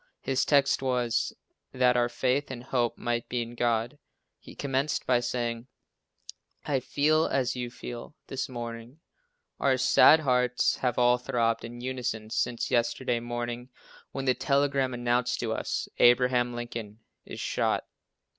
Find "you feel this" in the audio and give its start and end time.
7.55-8.49